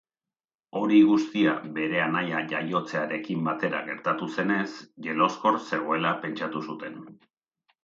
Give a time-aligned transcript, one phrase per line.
[0.77, 4.65] Hori guztia bere anaia jaiotzearekin batera gertatu zenez,
[5.11, 7.01] jeloskor zegoela pentsatu zuten.